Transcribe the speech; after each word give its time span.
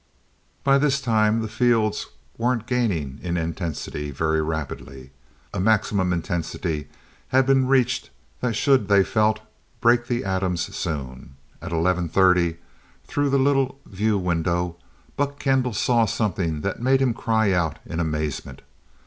By 0.63 0.79
this 0.79 0.99
time 0.99 1.43
the 1.43 1.47
fields 1.47 2.07
weren't 2.35 2.65
gaining 2.65 3.19
in 3.21 3.37
intensity 3.37 4.09
very 4.09 4.41
rapidly, 4.41 5.11
a 5.53 5.59
maximum 5.59 6.11
intensity 6.11 6.87
had 7.27 7.45
been 7.45 7.67
reached 7.67 8.09
that 8.39 8.55
should, 8.55 8.87
they 8.87 9.03
felt, 9.03 9.41
break 9.79 10.07
the 10.07 10.25
atoms 10.25 10.75
soon. 10.75 11.35
At 11.61 11.71
eleven 11.71 12.09
thirty, 12.09 12.57
through 13.05 13.29
the 13.29 13.37
little 13.37 13.79
view 13.85 14.17
window, 14.17 14.75
Buck 15.17 15.37
Kendall 15.37 15.71
saw 15.73 16.05
something 16.07 16.61
that 16.61 16.81
made 16.81 16.99
him 16.99 17.13
cry 17.13 17.51
out 17.51 17.77
in 17.85 17.99
amazement. 17.99 18.63